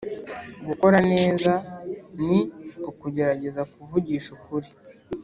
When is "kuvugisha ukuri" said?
3.71-4.69